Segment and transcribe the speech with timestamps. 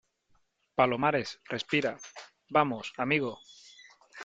[0.77, 1.91] palomares, respira.
[2.49, 3.31] vamos, amigo.